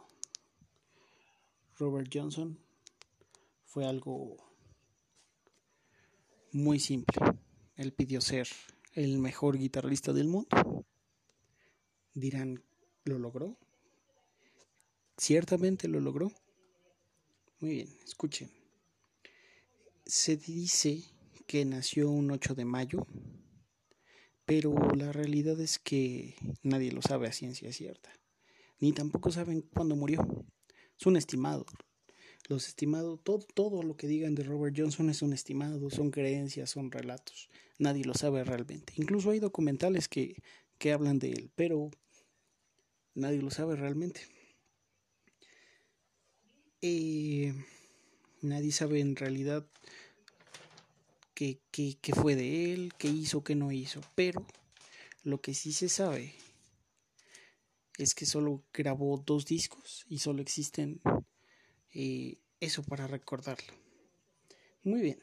Robert 1.78 2.10
Johnson 2.12 2.60
fue 3.64 3.86
algo 3.86 4.38
muy 6.52 6.80
simple. 6.80 7.16
Él 7.76 7.94
pidió 7.94 8.22
ser 8.22 8.48
el 8.94 9.20
mejor 9.20 9.60
guitarrista 9.60 10.14
del 10.14 10.30
mundo. 10.30 10.84
Dirán, 12.16 12.64
¿lo 13.04 13.20
logró? 13.20 13.60
Ciertamente 15.16 15.88
lo 15.88 16.00
logró. 16.00 16.32
Muy 17.60 17.70
bien, 17.70 18.00
escuchen. 18.04 18.50
Se 20.08 20.38
dice 20.38 21.04
que 21.46 21.66
nació 21.66 22.10
un 22.10 22.32
8 22.32 22.56
de 22.56 22.66
mayo, 22.66 23.06
pero 24.46 24.76
la 24.96 25.12
realidad 25.12 25.60
es 25.60 25.80
que 25.80 26.36
nadie 26.62 26.92
lo 26.92 27.02
sabe 27.02 27.28
a 27.28 27.34
ciencia 27.34 27.72
cierta, 27.72 28.12
ni 28.80 28.92
tampoco 28.92 29.32
saben 29.32 29.62
cuándo 29.62 29.96
murió. 29.96 30.46
Es 31.00 31.06
un 31.06 31.18
estimado, 31.18 31.66
los 32.50 32.68
estimados, 32.68 33.22
todo, 33.24 33.46
todo 33.54 33.84
lo 33.84 33.96
que 33.96 34.08
digan 34.08 34.36
de 34.36 34.44
Robert 34.44 34.76
Johnson 34.78 35.10
es 35.10 35.22
un 35.22 35.34
estimado, 35.34 35.90
son 35.90 36.12
creencias, 36.12 36.70
son 36.70 36.92
relatos. 36.92 37.50
Nadie 37.80 38.04
lo 38.04 38.14
sabe 38.14 38.44
realmente. 38.44 38.94
Incluso 38.98 39.32
hay 39.32 39.40
documentales 39.40 40.08
que, 40.08 40.36
que 40.78 40.92
hablan 40.92 41.20
de 41.20 41.32
él, 41.32 41.52
pero 41.56 41.90
nadie 43.16 43.42
lo 43.42 43.50
sabe 43.50 43.76
realmente. 43.76 44.22
Eh, 46.82 47.54
nadie 48.42 48.74
sabe 48.74 49.00
en 49.00 49.16
realidad 49.16 49.66
qué, 51.72 52.14
fue 52.14 52.36
de 52.36 52.74
él, 52.74 52.94
qué 52.98 53.08
hizo, 53.08 53.44
qué 53.44 53.56
no 53.56 53.72
hizo. 53.72 54.02
Pero 54.16 54.46
lo 55.24 55.42
que 55.42 55.54
sí 55.54 55.74
se 55.74 55.90
sabe 55.90 56.34
es 57.98 58.16
que 58.16 58.26
solo 58.26 58.64
grabó 58.74 59.18
dos 59.18 59.46
discos 59.46 60.06
y 60.10 60.20
solo 60.20 60.42
existen 60.42 61.02
y 61.92 62.40
eso 62.60 62.84
para 62.84 63.08
recordarlo. 63.08 63.74
Muy 64.84 65.02
bien, 65.02 65.20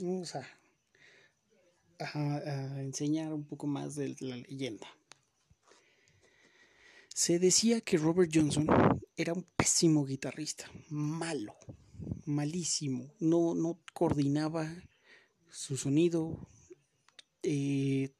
vamos 0.00 0.34
a, 0.34 0.46
a, 1.98 2.80
enseñar 2.80 3.32
un 3.32 3.44
poco 3.44 3.66
más 3.66 3.94
de 3.94 4.16
la 4.20 4.36
leyenda. 4.36 4.86
Se 7.08 7.38
decía 7.38 7.80
que 7.80 7.96
Robert 7.96 8.30
Johnson 8.32 8.66
era 9.16 9.32
un 9.32 9.46
pésimo 9.56 10.04
guitarrista, 10.04 10.70
malo, 10.90 11.56
malísimo, 12.26 13.14
no, 13.18 13.54
no 13.54 13.80
coordinaba 13.94 14.70
su 15.56 15.78
sonido, 15.78 16.38
eh, 17.42 18.10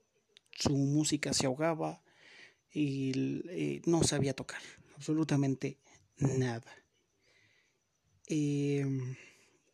su 0.53 0.75
música 0.75 1.35
se 1.35 1.44
ahogaba 1.44 2.03
y 2.72 3.42
eh, 3.51 3.83
no 3.85 4.03
sabía 4.05 4.35
tocar 4.35 4.62
absolutamente 4.94 5.77
nada. 6.16 6.72
Em, 8.27 9.16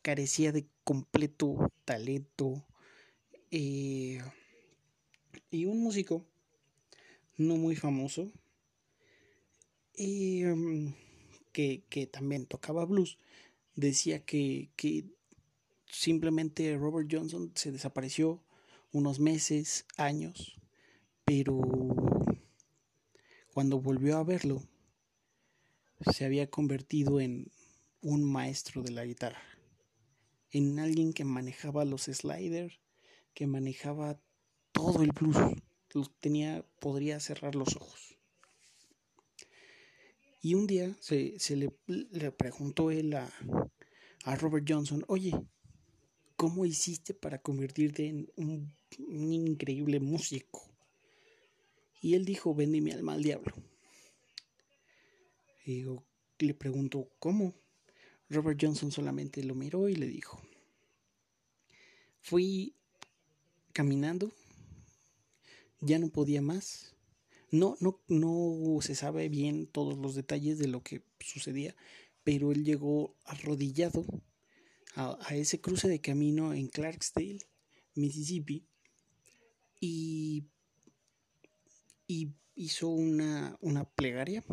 carecía 0.02 0.50
de 0.50 0.66
completo 0.82 1.70
talento 1.84 2.66
eh, 3.52 4.20
y 5.48 5.64
un 5.66 5.84
músico 5.84 6.26
no 7.36 7.56
muy 7.58 7.76
famoso 7.76 8.32
em, 9.94 10.94
que, 11.52 11.84
que, 11.88 12.08
también 12.08 12.46
tocaba 12.46 12.84
blues 12.86 13.18
decía 13.76 14.24
que, 14.24 14.70
que 14.74 15.04
simplemente 15.92 16.76
Robert 16.76 17.08
Johnson 17.10 17.52
se 17.54 17.70
desapareció 17.70 18.42
unos 18.92 19.20
meses, 19.20 19.86
años, 19.96 20.58
pero 21.24 21.60
cuando 23.52 23.80
volvió 23.80 24.16
a 24.16 24.24
verlo 24.24 24.62
se 26.12 26.24
había 26.24 26.50
convertido 26.50 27.20
en 27.20 27.52
un 28.00 28.24
maestro 28.24 28.82
de 28.82 28.90
la 28.90 29.04
guitarra, 29.04 29.42
en 30.50 30.78
alguien 30.80 31.12
que 31.12 31.24
manejaba 31.24 31.84
los 31.84 32.04
sliders, 32.04 32.80
que 33.34 33.46
manejaba 33.46 34.20
todo 34.72 35.02
el 35.02 35.12
blues, 35.12 35.36
tenía, 36.20 36.64
podría 36.80 37.20
cerrar 37.20 37.54
los 37.54 37.76
ojos. 37.76 38.16
Y 40.40 40.54
un 40.54 40.66
día 40.66 40.96
se, 41.00 41.38
le, 41.54 41.70
preguntó 42.32 42.90
él 42.90 43.14
a, 43.14 43.30
a, 44.24 44.34
Robert 44.34 44.66
Johnson, 44.68 45.04
oye, 45.06 45.32
¿cómo 46.42 46.66
hiciste 46.66 47.14
para 47.14 47.40
convertirte 47.40 48.08
en 48.08 48.28
un, 48.34 48.74
increíble 48.98 50.00
músico? 50.00 50.68
Y 52.00 52.14
él 52.14 52.24
dijo, 52.24 52.52
vendí 52.52 52.80
mi 52.80 52.90
alma 52.90 53.12
al 53.12 53.22
diablo. 53.22 53.54
Y 55.64 55.84
le 56.40 56.54
pregunto, 56.54 57.12
¿cómo? 57.20 57.54
Robert 58.28 58.58
Johnson 58.60 58.90
solamente 58.90 59.44
lo 59.44 59.54
miró 59.54 59.88
y 59.88 59.94
le 59.94 60.08
dijo, 60.08 60.42
fui 62.18 62.74
caminando, 63.72 64.32
ya 65.78 66.00
no 66.00 66.08
podía 66.08 66.42
más. 66.42 66.96
No, 67.52 67.76
no, 67.78 68.00
no 68.08 68.82
se 68.82 68.96
sabe 68.96 69.28
bien 69.28 69.68
todos 69.68 69.96
los 69.96 70.16
detalles 70.16 70.58
de 70.58 70.66
lo 70.66 70.82
que 70.82 71.04
sucedía, 71.20 71.76
pero 72.24 72.50
él 72.50 72.64
llegó 72.64 73.14
arrodillado 73.26 74.04
a, 74.94 75.18
ese 75.30 75.60
cruce 75.60 75.88
de 75.88 76.00
camino 76.00 76.52
en 76.52 76.68
Clarksdale, 76.68 77.38
Mississippi, 77.94 78.66
y, 79.80 80.46
y 82.06 82.34
hizo 82.54 82.88
una, 82.88 83.56
una 83.60 83.84
plegaria 83.84 84.44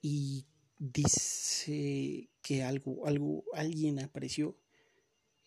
y 0.00 0.46
dice 0.78 2.30
que 2.42 2.62
algo, 2.62 3.06
algo, 3.06 3.44
alguien 3.52 3.98
apareció 3.98 4.56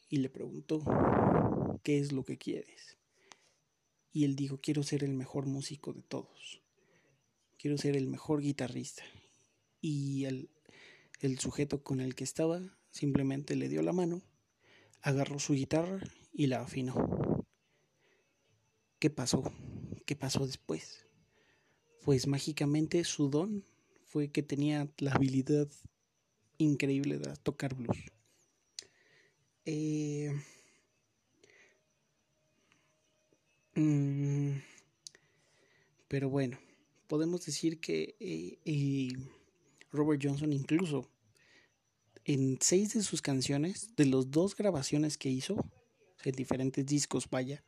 y 0.09 0.17
le 0.17 0.29
preguntó, 0.29 0.83
¿qué 1.83 1.99
es 1.99 2.11
lo 2.11 2.25
que 2.25 2.37
quieres? 2.37 2.97
Y 4.11 4.25
él 4.25 4.35
dijo, 4.35 4.59
quiero 4.59 4.83
ser 4.83 5.03
el 5.03 5.13
mejor 5.13 5.45
músico 5.45 5.93
de 5.93 6.01
todos, 6.01 6.61
quiero 7.57 7.77
ser 7.77 7.95
el 7.95 8.07
mejor 8.07 8.41
guitarrista. 8.41 9.03
Y 9.81 10.25
el, 10.25 10.49
el 11.19 11.39
sujeto 11.39 11.83
con 11.83 11.99
el 11.99 12.15
que 12.15 12.23
estaba 12.23 12.61
simplemente 12.91 13.55
le 13.55 13.69
dio 13.69 13.81
la 13.81 13.93
mano, 13.93 14.21
agarró 15.01 15.39
su 15.39 15.53
guitarra 15.53 15.99
y 16.33 16.47
la 16.47 16.61
afinó. 16.61 17.45
¿Qué 18.99 19.09
pasó? 19.09 19.43
¿Qué 20.05 20.15
pasó 20.15 20.45
después? 20.45 21.05
Pues 22.03 22.27
mágicamente 22.27 23.03
su 23.03 23.29
don 23.29 23.63
fue 24.05 24.31
que 24.31 24.43
tenía 24.43 24.89
la 24.97 25.11
habilidad 25.11 25.67
increíble 26.57 27.19
de 27.19 27.33
tocar 27.43 27.75
blues. 27.75 27.97
Eh, 29.65 30.33
mm, 33.75 34.57
pero 36.07 36.29
bueno, 36.29 36.57
podemos 37.07 37.45
decir 37.45 37.79
que 37.79 38.15
eh, 38.19 39.13
Robert 39.91 40.21
Johnson 40.23 40.53
incluso 40.53 41.09
en 42.25 42.59
seis 42.61 42.93
de 42.93 43.01
sus 43.01 43.21
canciones, 43.21 43.95
de 43.95 44.05
las 44.05 44.29
dos 44.29 44.55
grabaciones 44.55 45.17
que 45.17 45.29
hizo, 45.29 45.55
en 46.23 46.35
diferentes 46.35 46.85
discos, 46.85 47.29
vaya, 47.29 47.63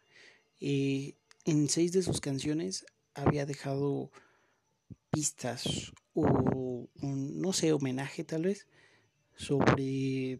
eh, 0.60 1.16
en 1.46 1.68
seis 1.70 1.92
de 1.92 2.04
sus 2.04 2.22
canciones 2.22 2.86
había 3.16 3.46
dejado 3.46 4.12
pistas 5.10 5.92
o 6.14 6.88
un, 7.02 7.42
no 7.42 7.54
sé, 7.54 7.74
homenaje 7.74 8.24
tal 8.24 8.44
vez 8.44 8.68
sobre, 9.36 10.38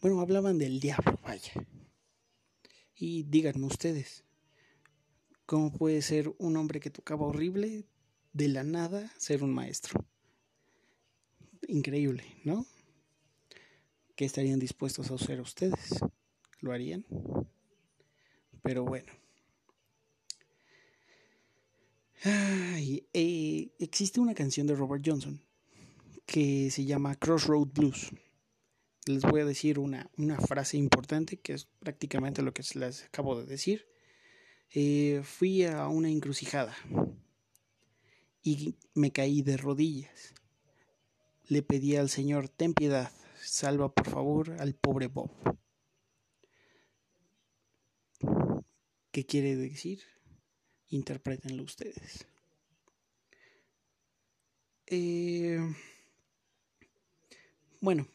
bueno, 0.00 0.20
hablaban 0.20 0.58
del 0.58 0.80
diablo, 0.80 1.20
vaya. 1.22 1.52
Y 2.96 3.24
díganme 3.24 3.66
ustedes, 3.66 4.24
¿cómo 5.46 5.72
puede 5.72 6.02
ser 6.02 6.34
un 6.38 6.56
hombre 6.56 6.80
que 6.80 6.90
tocaba 6.90 7.26
horrible 7.26 7.86
de 8.32 8.48
la 8.48 8.64
nada 8.64 9.12
ser 9.16 9.42
un 9.44 9.54
maestro? 9.54 10.04
Increíble, 11.68 12.24
¿no? 12.44 12.66
¿Qué 14.16 14.24
estarían 14.24 14.58
dispuestos 14.58 15.10
a 15.10 15.14
hacer 15.14 15.40
ustedes? 15.40 16.00
¿Lo 16.60 16.72
harían? 16.72 17.04
Pero 18.62 18.84
bueno. 18.84 19.12
Eh, 23.16 23.70
existe 23.78 24.18
una 24.18 24.34
canción 24.34 24.66
de 24.66 24.74
Robert 24.74 25.02
Johnson 25.06 25.40
que 26.26 26.70
se 26.70 26.84
llama 26.84 27.14
Crossroad 27.16 27.68
Blues. 27.68 28.10
Les 29.06 29.22
voy 29.22 29.42
a 29.42 29.44
decir 29.44 29.78
una, 29.78 30.10
una 30.16 30.40
frase 30.40 30.76
importante 30.76 31.38
que 31.38 31.52
es 31.52 31.66
prácticamente 31.78 32.42
lo 32.42 32.54
que 32.54 32.62
les 32.74 33.04
acabo 33.04 33.38
de 33.38 33.46
decir. 33.46 33.86
Eh, 34.70 35.20
fui 35.22 35.64
a 35.64 35.86
una 35.88 36.08
encrucijada 36.08 36.74
y 38.42 38.74
me 38.94 39.12
caí 39.12 39.42
de 39.42 39.56
rodillas. 39.56 40.34
Le 41.48 41.62
pedí 41.62 41.96
al 41.96 42.08
Señor, 42.08 42.48
ten 42.48 42.72
piedad, 42.72 43.12
salva 43.42 43.92
por 43.92 44.08
favor 44.08 44.52
al 44.60 44.74
pobre 44.74 45.08
Bob. 45.08 45.30
¿Qué 49.10 49.26
quiere 49.26 49.54
decir? 49.54 50.00
Interprétenlo 50.88 51.62
ustedes. 51.62 52.26
Eh, 54.86 55.58
bueno, 57.80 58.08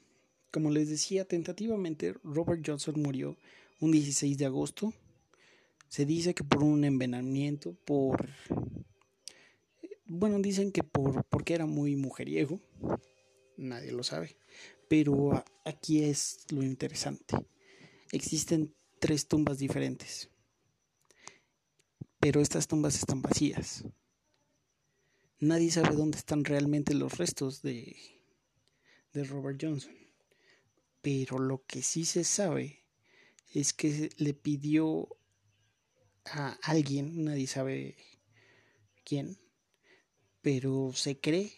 como 0.51 0.71
les 0.71 0.89
decía, 0.89 1.25
tentativamente 1.25 2.15
Robert 2.23 2.63
Johnson 2.65 2.99
murió 2.99 3.37
un 3.79 3.91
16 3.91 4.37
de 4.39 4.45
agosto. 4.45 4.93
Se 5.87 6.05
dice 6.05 6.33
que 6.33 6.43
por 6.43 6.63
un 6.63 6.83
envenenamiento, 6.83 7.75
por... 7.85 8.29
Bueno, 10.05 10.39
dicen 10.39 10.71
que 10.71 10.81
por 10.83 11.23
porque 11.25 11.53
era 11.53 11.67
muy 11.67 11.95
mujeriego. 11.95 12.59
Nadie 13.59 13.91
lo 13.91 14.03
sabe. 14.03 14.37
Pero 14.87 15.43
aquí 15.65 16.03
es 16.03 16.45
lo 16.51 16.63
interesante. 16.63 17.35
Existen 18.11 18.73
tres 18.99 19.27
tumbas 19.27 19.59
diferentes 19.59 20.29
pero 22.19 22.41
estas 22.41 22.67
tumbas 22.67 22.95
están 22.95 23.21
vacías. 23.21 23.85
Nadie 25.39 25.71
sabe 25.71 25.95
dónde 25.95 26.17
están 26.17 26.43
realmente 26.43 26.93
los 26.93 27.17
restos 27.17 27.61
de, 27.61 27.95
de 29.13 29.23
Robert 29.23 29.57
Johnson. 29.61 29.95
Pero 31.01 31.39
lo 31.39 31.65
que 31.65 31.81
sí 31.81 32.03
se 32.03 32.25
sabe 32.25 32.83
es 33.53 33.71
que 33.71 34.09
le 34.17 34.33
pidió 34.33 35.07
a 36.25 36.57
alguien, 36.61 37.23
nadie 37.23 37.47
sabe 37.47 37.95
quién, 39.05 39.39
pero 40.41 40.91
se 40.93 41.19
cree, 41.19 41.53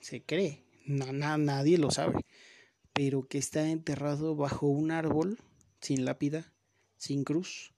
se 0.00 0.22
cree, 0.24 0.61
nadie 0.86 1.78
lo 1.78 1.90
sabe, 1.90 2.24
pero 2.92 3.26
que 3.26 3.38
está 3.38 3.68
enterrado 3.68 4.36
bajo 4.36 4.66
un 4.66 4.90
árbol 4.90 5.38
sin 5.80 6.04
lápida, 6.04 6.52
sin 6.96 7.24
cruz, 7.24 7.72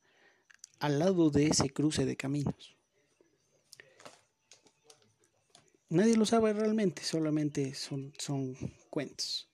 al 0.79 0.99
lado 0.99 1.31
de 1.31 1.47
ese 1.47 1.71
cruce 1.71 2.05
de 2.05 2.17
caminos. 2.17 2.77
Nadie 5.89 6.17
lo 6.17 6.27
sabe 6.27 6.53
realmente, 6.53 7.05
solamente 7.05 7.75
son, 7.75 8.13
son 8.19 8.57
cuentos. 8.91 9.49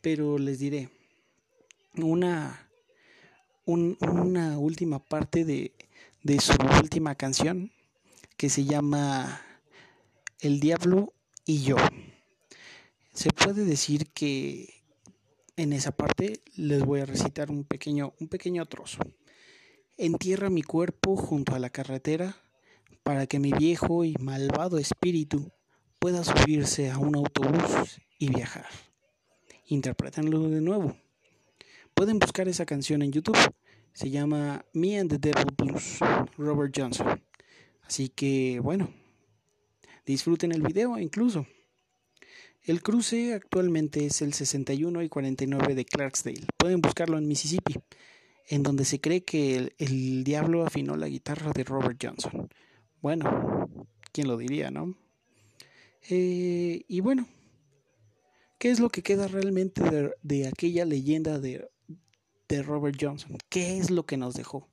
Pero 0.00 0.38
les 0.38 0.58
diré, 0.58 0.90
una, 1.96 2.68
una 3.64 4.58
última 4.58 4.98
parte 4.98 5.44
de, 5.44 5.72
de 6.22 6.40
su 6.40 6.52
última 6.82 7.14
canción 7.14 7.72
que 8.36 8.48
se 8.48 8.64
llama 8.64 9.42
El 10.40 10.60
Diablo 10.60 11.12
y 11.44 11.62
yo. 11.62 11.76
Se 13.18 13.30
puede 13.30 13.64
decir 13.64 14.12
que 14.12 14.84
en 15.56 15.72
esa 15.72 15.90
parte 15.90 16.40
les 16.54 16.84
voy 16.84 17.00
a 17.00 17.04
recitar 17.04 17.50
un 17.50 17.64
pequeño, 17.64 18.14
un 18.20 18.28
pequeño 18.28 18.64
trozo. 18.66 19.00
Entierra 19.96 20.50
mi 20.50 20.62
cuerpo 20.62 21.16
junto 21.16 21.56
a 21.56 21.58
la 21.58 21.68
carretera 21.68 22.36
para 23.02 23.26
que 23.26 23.40
mi 23.40 23.50
viejo 23.50 24.04
y 24.04 24.14
malvado 24.20 24.78
espíritu 24.78 25.50
pueda 25.98 26.22
subirse 26.22 26.92
a 26.92 26.98
un 26.98 27.16
autobús 27.16 27.98
y 28.20 28.28
viajar. 28.28 28.66
Interprétenlo 29.66 30.48
de 30.48 30.60
nuevo. 30.60 30.96
Pueden 31.94 32.20
buscar 32.20 32.46
esa 32.46 32.66
canción 32.66 33.02
en 33.02 33.10
YouTube. 33.10 33.36
Se 33.94 34.10
llama 34.10 34.64
Me 34.74 34.96
and 34.96 35.10
the 35.10 35.18
Devil 35.18 35.52
Blues, 35.56 35.98
Robert 36.36 36.72
Johnson. 36.72 37.20
Así 37.82 38.10
que, 38.10 38.60
bueno, 38.62 38.94
disfruten 40.06 40.52
el 40.52 40.62
video 40.62 40.96
incluso. 41.00 41.48
El 42.68 42.82
cruce 42.82 43.32
actualmente 43.32 44.04
es 44.04 44.20
el 44.20 44.34
61 44.34 45.02
y 45.02 45.08
49 45.08 45.74
de 45.74 45.86
Clarksdale. 45.86 46.46
Pueden 46.58 46.82
buscarlo 46.82 47.16
en 47.16 47.26
Mississippi 47.26 47.76
en 48.46 48.62
donde 48.62 48.84
se 48.84 49.00
cree 49.00 49.24
que 49.24 49.72
el, 49.78 50.22
diablo 50.22 50.66
afinó 50.66 50.94
la 50.94 51.08
guitarra 51.08 51.50
de 51.52 51.64
Robert 51.64 51.98
Johnson. 51.98 52.46
Bueno, 53.00 53.70
¿quién 54.12 54.28
lo 54.28 54.36
diría, 54.36 54.70
no? 54.70 54.98
Eh, 56.10 56.84
y 56.86 57.00
bueno, 57.00 57.26
¿qué 58.58 58.70
es 58.70 58.80
lo 58.80 58.90
que 58.90 59.02
queda 59.02 59.28
realmente 59.28 59.82
de, 60.20 60.46
aquella 60.46 60.84
leyenda 60.84 61.38
de, 61.38 61.70
de 62.50 62.62
Robert 62.62 62.98
Johnson? 63.00 63.38
¿Qué 63.48 63.78
es 63.78 63.90
lo 63.90 64.04
que 64.04 64.18
nos 64.18 64.34
dejó? 64.34 64.68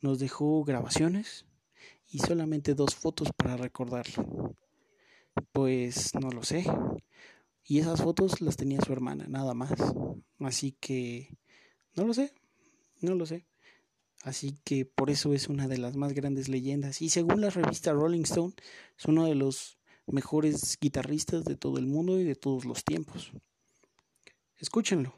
Nos 0.00 0.18
dejó 0.18 0.64
grabaciones 0.64 1.44
y 2.08 2.20
solamente 2.20 2.74
dos 2.74 2.94
fotos 2.94 3.28
para 3.36 3.58
recordarlo. 3.58 4.56
Pues 5.52 6.14
no 6.14 6.30
lo 6.30 6.42
sé. 6.42 6.64
Y 7.66 7.78
esas 7.78 8.02
fotos 8.02 8.40
las 8.40 8.56
tenía 8.56 8.80
su 8.80 8.92
hermana, 8.92 9.26
nada 9.28 9.54
más. 9.54 9.72
Así 10.38 10.72
que, 10.72 11.36
no 11.94 12.04
lo 12.04 12.12
sé. 12.12 12.32
No 13.00 13.14
lo 13.14 13.26
sé. 13.26 13.46
Así 14.22 14.58
que 14.64 14.86
por 14.86 15.10
eso 15.10 15.34
es 15.34 15.48
una 15.48 15.68
de 15.68 15.78
las 15.78 15.96
más 15.96 16.12
grandes 16.14 16.48
leyendas. 16.48 17.02
Y 17.02 17.10
según 17.10 17.40
la 17.40 17.50
revista 17.50 17.92
Rolling 17.92 18.22
Stone, 18.22 18.54
es 18.98 19.04
uno 19.04 19.26
de 19.26 19.34
los 19.34 19.78
mejores 20.06 20.78
guitarristas 20.80 21.44
de 21.44 21.56
todo 21.56 21.78
el 21.78 21.86
mundo 21.86 22.18
y 22.18 22.24
de 22.24 22.34
todos 22.34 22.64
los 22.64 22.84
tiempos. 22.84 23.32
Escúchenlo. 24.58 25.14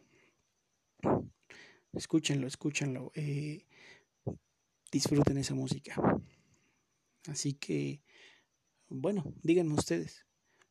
Escúchenlo, 1.92 2.46
escúchenlo. 2.46 3.12
Eh, 3.14 3.64
disfruten 4.90 5.38
esa 5.38 5.54
música. 5.54 5.94
Así 7.28 7.54
que, 7.54 8.02
bueno, 8.88 9.24
díganme 9.42 9.74
ustedes, 9.74 10.25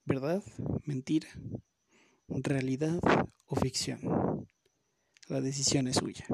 ¿verdad? 0.06 0.44
¿Mentira? 0.86 1.28
¿Realidad 2.28 3.00
o 3.48 3.56
ficción? 3.56 4.48
La 5.28 5.42
decisión 5.42 5.88
es 5.88 5.98
suya. 5.98 6.26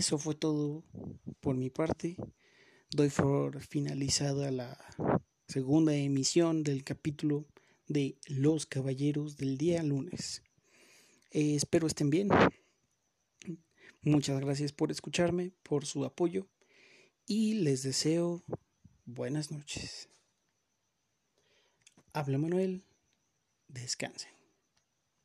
Eso 0.00 0.16
fue 0.16 0.34
todo 0.34 0.82
por 1.40 1.56
mi 1.56 1.68
parte. 1.68 2.16
Doy 2.90 3.10
por 3.10 3.60
finalizada 3.60 4.50
la 4.50 4.78
segunda 5.46 5.94
emisión 5.94 6.62
del 6.62 6.84
capítulo 6.84 7.44
de 7.86 8.16
Los 8.26 8.64
Caballeros 8.64 9.36
del 9.36 9.58
día 9.58 9.82
lunes. 9.82 10.42
Eh, 11.30 11.54
espero 11.54 11.86
estén 11.86 12.10
bien. 12.10 12.28
Muchas 14.02 14.40
gracias 14.40 14.72
por 14.72 14.90
escucharme, 14.90 15.52
por 15.62 15.86
su 15.86 16.04
apoyo 16.04 16.48
y 17.26 17.54
les 17.54 17.82
deseo 17.82 18.42
buenas 19.04 19.50
noches. 19.50 20.08
Habla 22.12 22.38
Manuel. 22.38 22.82
Descansen. 23.68 24.39